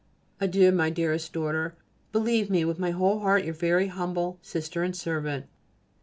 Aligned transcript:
Adieu, 0.39 0.71
dearest 0.89 1.31
daughter. 1.31 1.75
Believe 2.11 2.49
me, 2.49 2.65
with 2.65 2.79
my 2.79 2.89
whole 2.89 3.19
heart, 3.19 3.45
Your 3.45 3.53
very 3.53 3.85
humble 3.85 4.39
sister 4.41 4.81
and 4.81 4.95
servant. 4.95 5.45